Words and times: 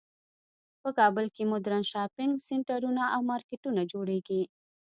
په 0.81 0.89
کابل 0.99 1.25
کې 1.35 1.43
مدرن 1.53 1.81
شاپینګ 1.91 2.33
سینټرونه 2.47 3.03
او 3.15 3.21
مارکیټونه 3.31 3.81
جوړیږی 3.91 4.41